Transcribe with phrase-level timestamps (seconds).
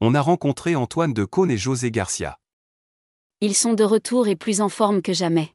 [0.00, 2.38] on a rencontré Antoine de Caunes et José Garcia.
[3.40, 5.54] Ils sont de retour et plus en forme que jamais.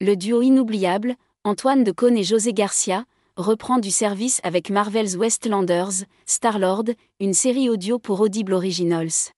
[0.00, 3.04] Le duo inoubliable, Antoine de Caunes et José Garcia,
[3.36, 6.84] reprend du service avec Marvel's Westlanders, Star-Lord,
[7.18, 9.32] une série audio pour Audible Originals.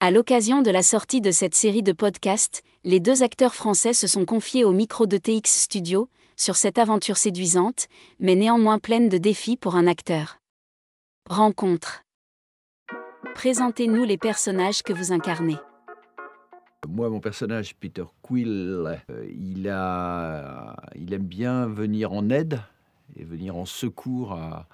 [0.00, 4.06] À l'occasion de la sortie de cette série de podcasts, les deux acteurs français se
[4.06, 7.88] sont confiés au micro de TX Studio, sur cette aventure séduisante,
[8.20, 10.38] mais néanmoins pleine de défis pour un acteur.
[11.28, 12.04] Rencontre.
[13.34, 15.56] Présentez-nous les personnages que vous incarnez.
[16.88, 22.60] Moi, mon personnage, Peter Quill, euh, il, a, il aime bien venir en aide
[23.16, 24.66] et venir en secours à,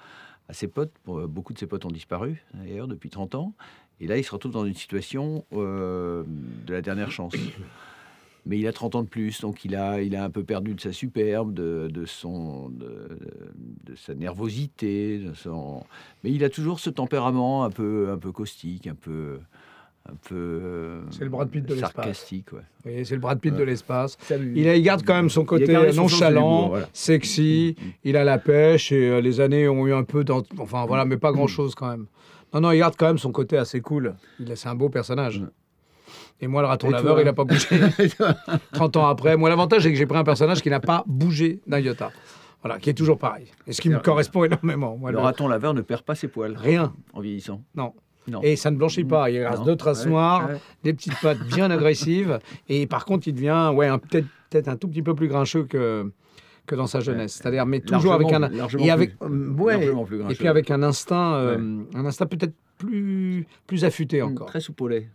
[0.51, 0.93] ses potes.
[1.05, 3.53] Bon, Beaucoup de ses potes ont disparu, d'ailleurs, depuis 30 ans.
[4.01, 6.25] Et là, il se retrouve dans une situation euh,
[6.67, 7.35] de la dernière chance.
[8.47, 10.75] Mais il a 30 ans de plus, donc il a, il a un peu perdu
[10.75, 13.19] de sa superbe, de, de son, de,
[13.85, 15.19] de sa nervosité.
[15.19, 15.83] De son...
[16.23, 19.39] Mais il a toujours ce tempérament un peu, un peu caustique, un peu,
[20.07, 21.93] un peu euh, C'est le Brad Pitt de l'espace.
[21.93, 22.53] sarcastique.
[22.53, 22.61] Ouais.
[22.85, 24.19] Oui, c'est le Brad Pitt de l'espace.
[24.31, 26.89] Il, garde quand même son côté nonchalant, l'humour, voilà.
[26.93, 27.77] sexy.
[28.05, 30.23] Il a la pêche et euh, les années ont eu un peu.
[30.59, 32.07] Enfin voilà, mais pas grand chose quand même.
[32.53, 34.15] Non, non, il garde quand même son côté assez cool.
[34.55, 35.43] C'est un beau personnage.
[36.41, 37.67] Et moi, le raton Et laveur, toi il n'a pas bougé.
[38.73, 39.37] 30 ans après.
[39.37, 42.11] Moi, l'avantage, c'est que j'ai pris un personnage qui n'a pas bougé d'un iota.
[42.63, 43.47] Voilà, qui est toujours pareil.
[43.67, 44.97] Et ce qui me correspond énormément.
[44.97, 46.93] Moi, le le- raton laveur ne perd pas ses poils Rien.
[47.13, 47.63] en vieillissant.
[47.75, 47.93] Non.
[48.27, 48.41] Non.
[48.43, 49.29] Et ça ne blanchit pas.
[49.31, 49.65] Il reste Non.
[49.67, 50.57] deux traces Ouais, noires, ouais.
[50.83, 52.39] des petites pattes bien agressives.
[52.71, 56.11] Et par contre, il devient ouais, peut-être peut-être un tout petit peu plus grincheux que,
[56.67, 57.35] que dans sa jeunesse.
[57.35, 58.51] C'est-à-dire, mais toujours avec un.
[58.79, 62.55] Et, avec, plus- euh, ouais, plus et puis avec un instinct, euh, un instinct peut-être
[62.79, 64.47] plus, plus affûté encore.
[64.47, 65.09] Très soupolé.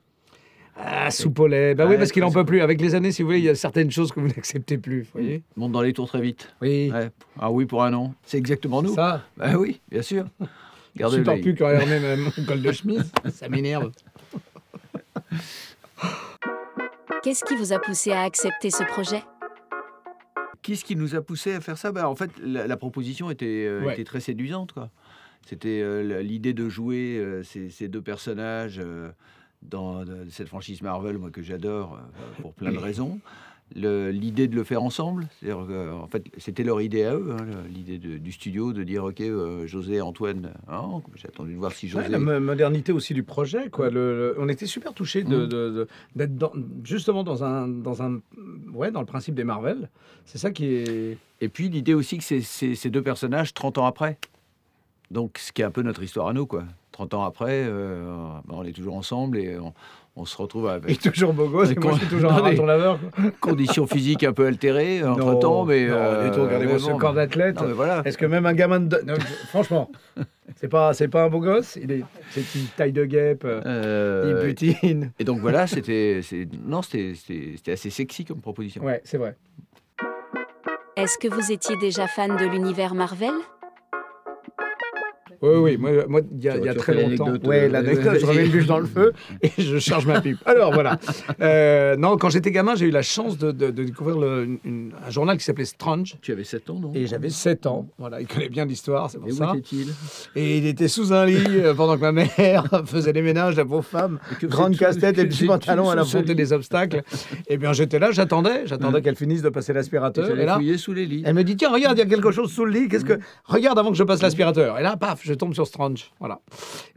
[0.81, 1.75] Ah, soupolé.
[1.75, 2.61] Bah oui, parce qu'il très en peut plus.
[2.61, 5.01] Avec les années, si vous voulez, il y a certaines choses que vous n'acceptez plus.
[5.03, 6.53] Vous voyez Monte dans les tours très vite.
[6.61, 6.89] Oui.
[6.93, 7.09] Ouais.
[7.39, 8.13] Ah oui, pour un an.
[8.23, 8.93] C'est exactement nous.
[8.95, 10.25] Ça, Bah oui, bien sûr.
[10.39, 10.45] je
[10.99, 13.11] Gardez supporte plus quand Hermé mon col de chemise.
[13.31, 13.91] Ça m'énerve.
[17.23, 19.21] Qu'est-ce qui vous a poussé à accepter ce projet?
[20.61, 21.91] Qu'est-ce qui nous a poussé à faire ça?
[21.91, 23.93] Bah, En fait, la, la proposition était, euh, Ouais.
[23.93, 24.71] était très séduisante.
[24.71, 24.89] quoi.
[25.47, 29.09] C'était euh, l'idée de jouer euh, ces, ces deux personnages euh,
[29.61, 33.19] dans euh, cette franchise Marvel, moi que j'adore euh, pour plein de raisons.
[33.75, 38.31] L'idée de le faire ensemble, en fait, c'était leur idée à eux, hein, l'idée du
[38.31, 42.05] studio de dire ok, euh, José, Antoine, hein, j'ai attendu de voir si José.
[42.05, 43.69] Ouais, la mo- modernité aussi du projet.
[43.69, 43.91] Quoi.
[43.91, 45.49] Le- le- on était super touchés de, Mm.
[45.49, 46.51] de- de- d'être
[46.83, 48.21] justement dans un, dans, un,
[48.73, 49.89] ouais, dans le principe des Marvel.
[50.25, 51.17] C'est ça qui est.
[51.39, 54.17] Et puis l'idée aussi que ces deux personnages 30 ans après.
[55.11, 56.63] Donc ce qui est un peu notre histoire à nous, quoi.
[56.91, 58.03] 30 ans après, euh,
[58.45, 59.73] ben, on est toujours ensemble et on,
[60.17, 62.37] on se retrouve Et avec toujours beau gosse, Mais et moi je suis toujours un
[62.37, 62.99] Non, mais- raton laveur.
[63.39, 65.87] conditions physiques un peu altérées entre temps, mais.
[65.87, 67.61] non, euh, et tout, regardez-moi mais ce corps d'athlète.
[67.63, 68.01] voilà.
[68.05, 69.01] Est-ce que même un gamin de.
[69.05, 69.13] non,
[69.47, 69.89] franchement,
[70.57, 71.77] c'est pas, c'est pas un beau gosse.
[71.81, 73.43] Il est, c'est une taille de guêpe.
[73.45, 75.11] euh, Euh, il butine.
[75.17, 78.83] et donc voilà, c'était, c'est- non, c'était, c'était c'était assez sexy comme proposition.
[78.83, 79.37] Ouais, c'est vrai.
[80.97, 83.31] Est-ce que vous étiez déjà fan de l'univers Marvel?
[85.41, 87.25] Oui, oui, moi, moi, il y a, Tu- il y a tu très longtemps.
[87.27, 90.19] l'anecdote, Ouais, euh, l'anecdote, je remets une bûche dans le feu et je charge ma
[90.21, 90.37] pipe.
[90.45, 90.99] Alors voilà.
[91.41, 94.59] Euh, non, quand j'étais gamin, j'ai eu la chance de, de- de découvrir le- une-
[94.65, 96.15] une- un journal qui s'appelait Strange.
[96.21, 96.91] Tu avais 7 ans, non?
[96.93, 97.87] Et j'avais 7 ans.
[97.97, 99.53] Voilà, il connaît bien l'histoire, c'est pour Et où ça.
[99.55, 99.87] était-il?
[100.35, 103.65] Et il était sous un lit euh, pendant que ma mère faisait les ménages, la
[103.65, 104.19] pauvre femme.
[104.31, 106.35] Et que Grande casse-tête et petit pantalon, ce affrontait lit?
[106.35, 107.01] des obstacles.
[107.47, 110.37] Et bien j'étais là, j'attendais, j'attendais qu'elle finisse de passer l'aspirateur.
[110.37, 111.23] Et là, sous les lits.
[111.25, 113.19] elle me dit tiens regarde il y a quelque chose sous le lit qu'est-ce que
[113.45, 116.39] regarde avant que je passe l'aspirateur et là paf je tombe sur Strange voilà.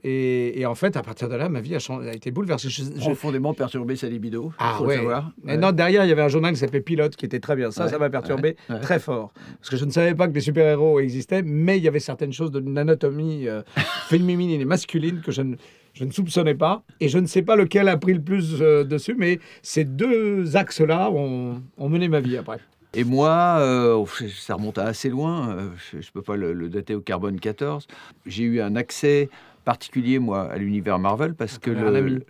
[0.05, 2.69] Et, et en fait à partir de là ma vie a, changé- a été bouleversée.
[2.69, 4.53] Je- je- Profondément perturbé sa libido.
[4.59, 4.97] ah faut ouais.
[4.97, 5.31] le savoir.
[5.45, 5.57] Ouais.
[5.57, 7.71] non derrière il y avait un journal qui s'appelait Pilote qui était très bien.
[7.71, 9.33] Ça Ouais, ça m'a perturbé ouais, très fort.
[9.59, 12.01] Parce que je ne savais pas que les super héros existaient mais il y avait
[12.01, 13.63] certaines choses d'une anatomie euh,
[14.09, 15.57] féminine et masculine que je ne
[15.95, 16.83] je ne soupçonnais pas.
[17.01, 20.57] Et je ne sais pas lequel a pris le plus euh, dessus mais ces deux
[20.57, 22.59] axes là ont, ont mené ma vie après
[22.95, 26.69] Et moi, euh, ça remonte à assez loin, euh, je ne peux pas le, le
[26.69, 27.87] dater au carbone 14.
[28.27, 29.31] J'ai eu un accès
[29.65, 31.71] particulier, moi, à l'univers Marvel, parce que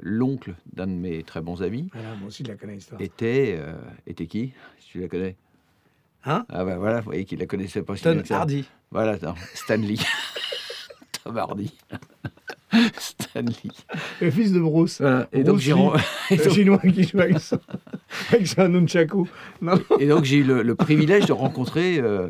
[0.00, 3.74] l'oncle d'un de mes très bons amis voilà, moi aussi je la connais était, euh,
[4.06, 4.52] était qui?
[4.78, 5.36] Si tu la connais
[6.24, 6.46] Hein?
[6.50, 8.14] Ah ben voilà, vous voyez qu'il la connaissait pas ça.
[8.30, 9.18] Hardy Voilà,
[9.54, 9.96] Stanley.
[11.24, 11.74] Tom Hardy.
[13.32, 13.54] Stanley.
[14.20, 15.26] le fils de Bruce Voilà.
[15.32, 15.72] Et donc j'ai
[16.50, 17.58] chinois qui joue avec son,
[18.30, 19.28] avec son nunchaku.
[19.60, 22.28] Non, et donc j'ai eu le, le privilège de rencontrer euh,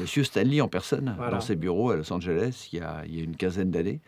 [0.00, 1.32] Monsieur Stanley en personne Voilà.
[1.36, 4.00] dans ses bureaux à Los Angeles il y a, il y a une quinzaine d'années.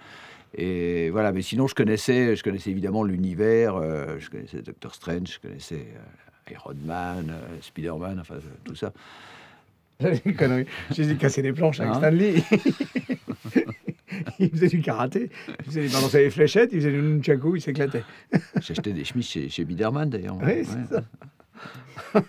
[0.59, 5.35] Et voilà, mais sinon je connaissais, je connaissais évidemment l'univers, euh, je connaissais Doctor Strange,
[5.35, 8.93] je connaissais euh, Iron Man, euh, Spider-Man, enfin tout ça.
[10.01, 12.35] J'ai dit casser des planches avec Hein Stanley.
[14.39, 15.31] il faisait du karaté,
[15.61, 18.05] il faisait balancer les fléchettes, il faisait du nunchaku, il s'éclatait.
[18.55, 20.39] Acheté des chemises chez, chez Biderman d'ailleurs.
[20.43, 21.03] Oui, c'est ça.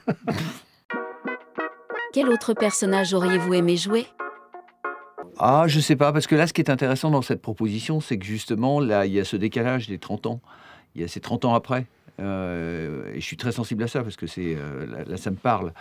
[2.14, 4.08] Quel autre personnage auriez-vous aimé jouer?
[5.40, 8.18] Ah, je sais pas, parce que là, ce qui est intéressant dans cette proposition, c'est
[8.18, 10.42] que justement, là, il y a ce décalage des 30 ans.
[10.96, 11.86] Il y a ces 30 ans après.
[12.20, 15.30] Euh, et je suis très sensible à ça, parce que c'est euh, là, là, ça
[15.30, 15.74] me parle.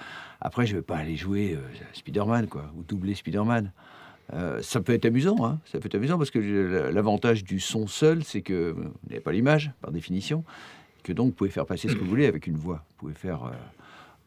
[0.42, 1.60] Après, je vais pas aller jouer euh,
[1.94, 3.72] Spider-Man, quoi, ou doubler Spider-Man.
[4.32, 6.38] Euh, ça peut être amusant, hein, ça peut être amusant, parce que
[6.92, 10.44] l'avantage du son seul, c'est que vous n'avez pas l'image, par définition,
[11.04, 12.84] que donc vous pouvez faire passer ce que vous voulez avec une voix.
[12.88, 13.50] Vous pouvez faire, euh,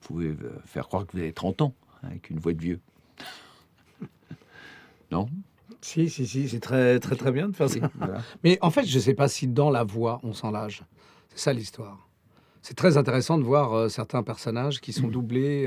[0.01, 1.73] vous pouvez euh, faire croire que vous avez 30 ans,
[2.03, 2.79] hein, avec une voix de vieux.
[5.11, 5.27] Non?
[5.81, 7.79] Si, si, si, c'est très, très, très bien de faire ça.
[7.97, 8.21] Voilà.
[8.43, 10.83] Mais en fait, je ne sais pas si dans la voix, on sent l'âge.
[11.29, 12.07] C'est ça l'histoire.
[12.61, 15.65] C'est très intéressant de voir euh, certains personnages qui sont doublés.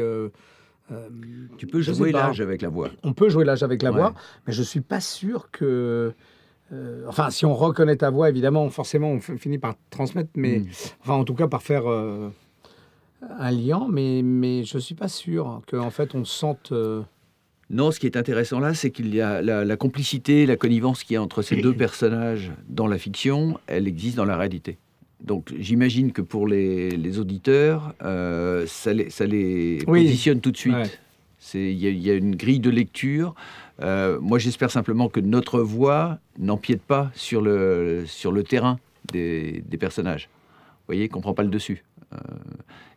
[0.91, 1.09] Euh,
[1.59, 2.91] Tu peux jouer l'âge avec la voix.
[3.03, 3.99] on peut jouer l'âge avec la Ouais.
[3.99, 4.15] voix,
[4.47, 6.13] mais je ne suis pas sûr que.
[6.73, 10.67] euh, enfin, si on reconnaît ta voix, évidemment, forcément, on finit par transmettre, mais Mm.
[11.03, 12.31] enfin, en tout cas, par faire euh,
[13.39, 16.73] un lien, mais, mais je ne suis pas sûr qu'en fait, on sente.
[17.71, 21.05] Non, ce qui est intéressant là, c'est qu'il y a la, la complicité, la connivence
[21.05, 24.77] qu'il y a entre ces deux personnages dans la fiction, elle existe dans la réalité.
[25.25, 30.03] Donc j'imagine que pour les, les auditeurs, euh, ça les, ça les Oui.
[30.05, 30.75] positionne tout de suite.
[30.75, 30.91] Ouais.
[31.55, 33.35] Il y, a- il y a une grille de lecture.
[33.83, 38.79] Euh, moi, j'espère simplement que notre voix n'empiète pas sur le, sur le terrain
[39.13, 40.29] des, des personnages.
[40.29, 41.83] Vous voyez, qu'on ne prend pas le dessus.
[42.13, 42.19] Euh,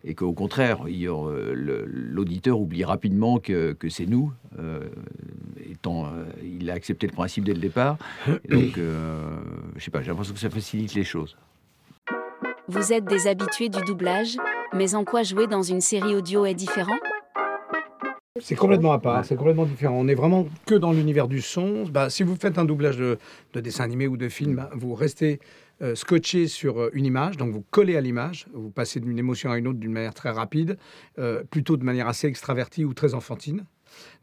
[0.04, 4.80] et qu'au contraire, l'auditeur oublie rapidement que, que c'est nous, euh,
[5.70, 6.12] étant,
[6.44, 7.98] il a accepté le principe dès le départ.
[8.28, 11.36] Et donc, je sais pas, j'ai l'impression que ça facilite les choses.
[12.68, 14.38] Vous êtes des habitués du doublage,
[14.74, 16.98] mais en quoi jouer dans une série audio est différent?
[18.42, 19.96] C'est complètement à part, c'est complètement différent.
[19.98, 21.84] On est vraiment que dans l'univers du son.
[21.84, 23.20] Bah, si vous faites un doublage de,
[23.54, 25.40] de dessin animé ou de film, bah, vous restez
[25.84, 29.52] euh, scotché sur euh, une image, donc vous collez à l'image, vous passez d'une émotion
[29.52, 30.78] à une autre d'une manière très rapide,
[31.20, 33.66] euh, plutôt de manière assez extravertie ou très enfantine.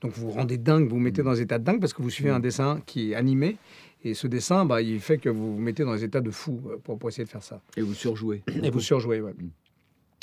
[0.00, 2.02] Donc vous vous rendez dingue, vous vous mettez dans des états de dingue parce que
[2.02, 3.56] vous suivez un dessin qui est animé.
[4.04, 6.60] Et ce dessin, bah, il fait que vous vous mettez dans des états de fou
[6.66, 7.60] euh, pour, pour essayer de faire ça.
[7.76, 8.43] Et vous surjouez.
[8.62, 9.34] Et vous surjouez, ouais.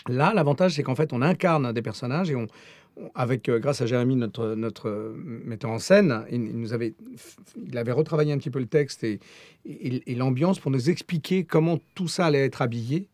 [0.08, 2.48] Là, l'avantage, c'est qu'en fait, on incarne des personnages et on,
[3.16, 5.14] avec, euh, grâce à Jérémy, notre, notre euh,
[5.46, 6.94] metteur en scène, il, il nous avait,
[7.68, 9.20] il avait retravaillé un petit peu le texte et,
[9.66, 13.08] et- et l'ambiance pour nous expliquer comment tout ça allait être habillé.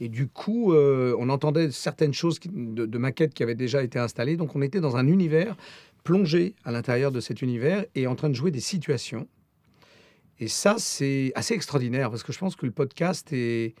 [0.00, 3.98] Et du coup, euh, on entendait certaines choses de, de maquettes qui avaient déjà été
[3.98, 4.36] installées.
[4.36, 5.56] Donc, on était dans un univers
[6.02, 9.26] plongé à l'intérieur de cet univers et en train de jouer des situations.
[10.40, 13.74] Et ça, c'est assez extraordinaire parce que je pense que le podcast est,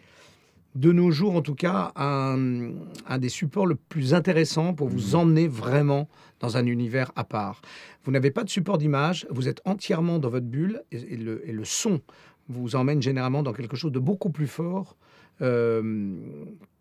[0.74, 2.72] de nos jours en tout cas, un,
[3.06, 6.08] un des supports le plus intéressants pour vous emmener vraiment
[6.40, 7.60] dans un univers à part.
[8.04, 11.48] Vous n'avez pas de support d'image, vous êtes entièrement dans votre bulle et, et le,
[11.48, 12.00] et le son
[12.48, 14.96] vous emmène généralement dans quelque chose de beaucoup plus fort
[15.42, 16.14] euh,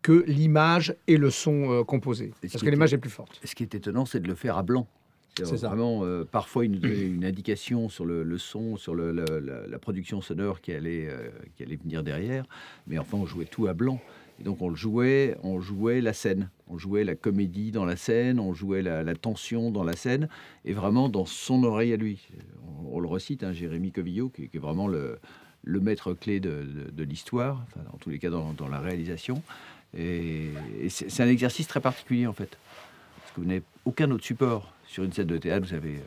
[0.01, 2.31] que l'image et le son euh, composé.
[2.43, 3.39] Et ce Parce que l'image est plus forte.
[3.43, 4.87] Ce qui est étonnant, c'est de le faire à blanc.
[5.35, 5.55] C'est.
[5.63, 9.39] Vraiment, euh, parfois, il nous donnait une indication sur le, le son, sur le- le-
[9.39, 12.45] la, la production sonore qui allait, euh, qui allait venir derrière.
[12.87, 13.99] Mais enfin, on jouait tout à blanc.
[14.39, 16.49] Et donc, on le jouait, on jouait la scène.
[16.67, 20.27] On jouait la comédie dans la scène, on jouait la, la tension dans la scène,
[20.65, 22.27] et vraiment dans son oreille à lui.
[22.67, 25.19] On, on le recite, hein, Jérémy Covillo, qui, qui est vraiment le,
[25.63, 28.79] le maître clé de, de- de l'histoire, enfin, en tous les cas dans, dans la
[28.79, 29.41] réalisation.
[29.97, 30.49] Et,
[30.89, 32.57] c'est un exercice très particulier, en fait
[33.19, 34.73] parce que vous n'avez aucun autre support.
[34.87, 35.99] Sur une scène de théâtre, vous avez,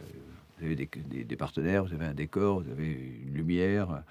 [0.62, 2.86] euh, des, partenaires, vous avez un décor, vous avez
[3.26, 4.02] une lumière,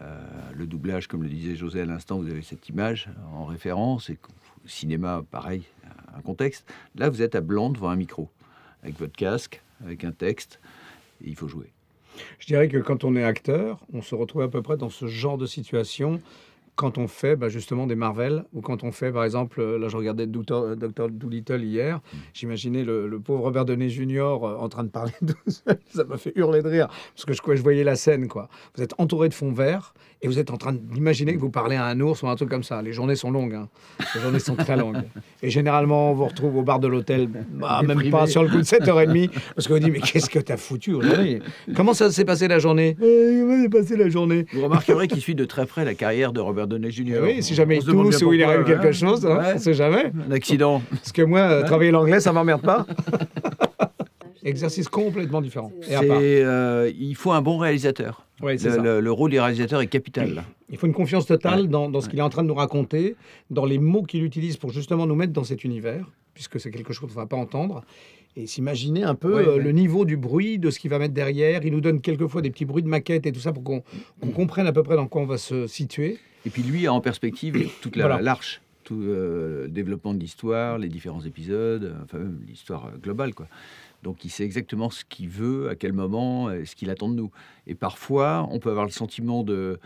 [0.00, 0.20] euh,
[0.54, 4.18] le doublage, comme le disait José à l'instant, vous avez cette image en référence, et
[4.66, 5.64] cinéma, pareil,
[6.16, 6.70] un contexte.
[6.96, 8.30] Là, vous êtes à blanc devant un micro,
[8.82, 10.60] avec votre casque, avec un texte,
[11.22, 11.70] et il faut jouer.
[12.38, 15.06] Je dirais que quand on est acteur, on se retrouve à peu près dans ce
[15.06, 16.20] genre de situation
[16.76, 19.88] quand on fait bah, justement des Marvel ou quand on fait, par exemple, euh, là
[19.88, 20.76] je regardais Dr.
[20.76, 21.08] Dr.
[21.10, 22.00] Doolittle hier,
[22.32, 24.20] j'imaginais le, le pauvre Robert Downey Jr.
[24.20, 25.78] euh, en train de parler tout seul.
[25.94, 28.26] Ça m'a fait hurler de rire parce que je, voyais la scène.
[28.26, 28.48] quoi.
[28.76, 31.76] Vous êtes entouré de fond vert et vous êtes en train d'imaginer que vous parlez
[31.76, 32.82] à un ours ou un truc comme ça.
[32.82, 33.54] Les journées sont longues.
[33.54, 33.68] hein.
[34.14, 35.02] Les journées sont très longues.
[35.42, 38.56] Et généralement, on vous retrouve au bar de l'hôtel, bah, même pas sur le coup
[38.58, 41.40] de 7h30 parce qu'on vous dit Mais qu'est-ce que t'as foutu aujourd'hui?
[41.76, 42.96] Comment ça s'est passé la journée?
[42.98, 44.46] Comment s'est passé la journée?
[44.52, 47.14] Vous remarquerez qu'il suit de très près la carrière de Robert Downey Jr.
[47.16, 48.92] Eh Oui, si jamais On il tousse ou il arrive quelque hein.
[48.92, 50.12] chose, hein, on sait jamais.
[50.28, 50.82] Un accident.
[50.90, 52.86] Parce que moi, euh, travailler l'anglais, ça m'emmerde pas.
[54.44, 55.72] Exercice complètement différent.
[55.88, 56.18] Et à part.
[56.20, 58.26] C'est, euh, il faut un bon réalisateur.
[58.42, 58.76] Ouais, Le, ça.
[58.76, 60.42] le- le rôle du réalisateur est capital.
[60.68, 61.66] Il faut une confiance totale Ouais.
[61.68, 63.16] dans, dans ce qu'il est en train de nous raconter,
[63.50, 66.04] dans les mots qu'il utilise pour justement nous mettre dans cet univers,
[66.34, 67.84] puisque c'est quelque chose qu'on ne va pas entendre.
[68.36, 69.62] et s'imaginer un peu Ouais, euh, ouais.
[69.62, 71.64] le niveau du bruit, de ce qu'il va mettre derrière.
[71.64, 73.82] Il nous donne quelquefois des petits bruits de maquette et tout ça pour qu'on
[74.20, 76.18] qu'on comprenne à peu près dans quoi on va se situer.
[76.46, 78.22] Et puis lui a en perspective toute la Voilà.
[78.22, 82.98] l'arche, tout euh, le développement de l'histoire, les différents épisodes, euh, enfin même l'histoire euh,
[82.98, 83.46] globale quoi.
[84.02, 87.14] Donc il sait exactement ce qu'il veut, à quel moment, euh, ce qu'il attend de
[87.14, 87.30] nous.
[87.66, 89.78] Et parfois, on peut avoir le sentiment de,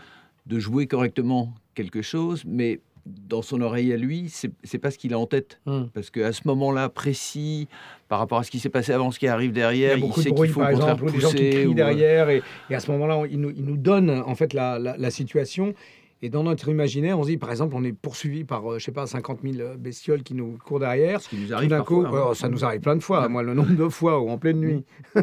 [0.47, 4.97] de jouer correctement quelque chose, mais dans son oreille à lui, c'est c'est pas ce
[4.97, 5.61] qu'il a en tête.
[5.93, 7.69] Parce qu'à ce moment-là précis,
[8.09, 9.97] par rapport à ce qui s'est passé avant, ce qui arrive Il y derrière, a
[9.97, 11.75] il, beaucoup sait de qu'il bruit, faut par exemple, des gens qui crient ou, euh,
[11.75, 12.29] derrière.
[12.29, 14.97] Et, et à ce moment-là, on- il nous, il nous donne en fait la, la-
[14.97, 15.73] la situation.
[16.21, 18.83] Et dans notre imaginaire, on se dit, par exemple, on est poursuivi par, euh, je
[18.83, 21.21] sais pas, 50 000 bestioles qui nous courent derrière.
[21.21, 22.27] Ce qui nous Tout arrive d'un coup, parfois, hein.
[22.31, 23.21] oh, ça nous arrive plein de fois.
[23.21, 23.29] Ouais.
[23.29, 24.83] Moi, le nombre de fois où en pleine nuit.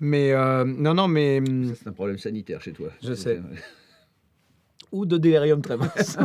[0.00, 2.88] mais euh, non, non, mais hum, c'est un problème sanitaire chez toi.
[3.02, 3.40] Je sais.
[4.92, 5.88] ou de délirium tremens,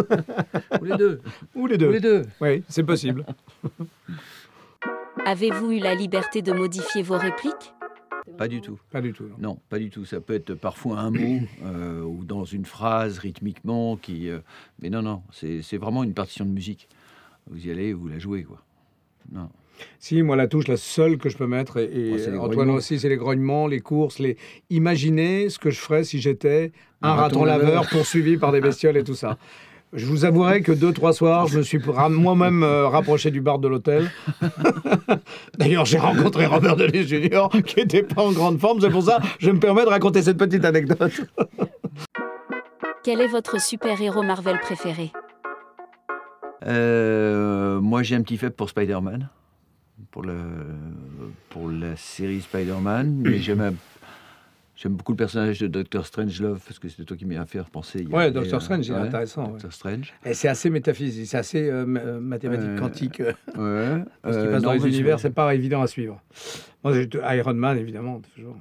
[0.82, 1.22] Ou les deux.
[1.56, 1.89] ou les Ou deux.
[1.92, 2.22] les deux.
[2.42, 3.25] Oui, c'est possible.
[5.25, 7.74] Avez-vous eu la liberté de modifier vos répliques?
[8.38, 8.79] Pas du tout.
[8.91, 9.24] Pas du tout.
[9.25, 9.36] non.
[9.39, 10.06] Non, pas du tout.
[10.06, 14.29] Ça peut être parfois un mot euh, ou dans une phrase rythmiquement qui.
[14.29, 14.39] euh,
[14.82, 16.88] mais non, non, c'est vraiment une partition de musique.
[17.50, 18.62] Vous y allez, vous la jouez quoi.
[19.32, 19.50] Non.
[20.00, 23.10] Si, moi, la touche, la seule que je peux mettre, et, Oh, Antoine aussi, c'est
[23.10, 24.36] les grognements, les courses, les...
[24.72, 26.72] Imaginez ce que je ferais si j'étais
[27.03, 27.88] un Un raton laveur.
[27.88, 29.38] poursuivi par des bestioles et tout ça.
[29.94, 31.79] Je vous avouerai que deux, trois soirs, je me suis
[32.10, 34.12] moi-même euh, rapproché du bar de l'hôtel.
[35.58, 38.82] D'ailleurs, j'ai rencontré Robert Denis Jr., qui n'était pas en grande forme.
[38.82, 41.22] C'est pour ça que je me permets de raconter cette petite anecdote.
[43.03, 45.12] Quel est votre super-héros Marvel préféré?
[46.65, 49.29] Euh, moi, j'ai un petit faible pour Spider-Man,
[50.12, 50.36] pour, le,
[51.50, 53.74] pour la série Spider-Man, mais j'aime un-
[54.77, 57.60] J'aime beaucoup le personnage de Doctor Strangelove parce que c'est toi qui m'y as fait
[57.60, 58.01] repenser.
[58.07, 59.51] il Ouais, Doctor Strange, il est intéressant, ouais.
[59.53, 60.13] Doctor Strange.
[60.24, 63.19] Et c'est assez métaphysique, c'est assez euh, euh, mathématique, Euh, quantique.
[63.19, 64.03] Ouais.
[64.22, 66.22] parce qu'il passe dans non, les univers, c'est- pas évident à suivre.
[66.84, 66.93] Moi,
[67.36, 68.55] Iron Man, évidemment, toujours.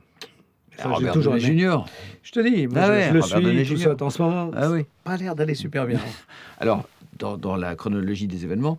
[0.79, 1.59] Ça, j'ai Robert toujours Downey.
[1.59, 1.85] Jr.
[2.23, 3.97] Je te dis, moi, Ah je, ouais, je le Robert suis, tout ça.
[4.05, 4.87] En ce moment, Ah oui.
[5.05, 6.01] pas l'air d'aller super bien.
[6.61, 8.79] Alors, dans, dans la chronologie des événements,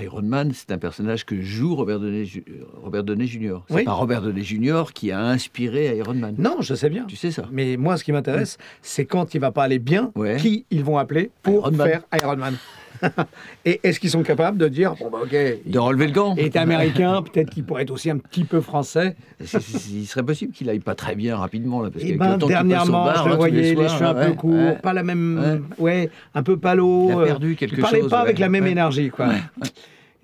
[0.00, 2.44] Iron Man, c'est un personnage que joue Robert Downey, Ju-
[2.82, 3.58] Robert Downey Jr.
[3.68, 3.84] C'est Oui.
[3.84, 4.84] pas Robert Downey Jr.
[4.92, 6.34] qui a inspiré Iron Man.
[6.38, 7.04] non, je sais bien.
[7.04, 10.10] Tu sais ça Mais moi, ce qui m'intéresse, c'est quand il va pas aller bien,
[10.16, 10.36] Ouais.
[10.36, 12.56] qui ils vont appeler pour Iron faire Iron Man.
[13.64, 15.36] Et est-ce qu'ils sont capables de dire, bon, bah, ok,
[15.66, 16.34] De relever le gant.
[16.36, 19.16] est américain, peut-être qu'il pourrait être aussi un petit peu français.
[19.40, 23.04] Il serait possible qu'il aille pas très bien rapidement là, parce Et qu'avec ben, dernièrement,
[23.04, 24.78] bar, je hein, le voyais, les, cheveux un ouais, peu courts, ouais.
[24.82, 27.10] pas la même, ouais, un peu palo.
[27.10, 29.28] Il a perdu quelque il parlait chose, pas avec la même énergie, quoi.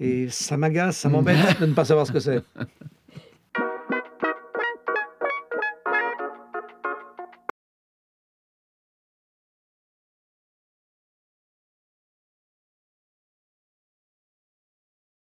[0.01, 2.43] Et ça m'agace, ça m'embête de ne pas savoir ce que c'est.